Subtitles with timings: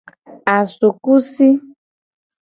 [0.55, 1.47] Asukusi.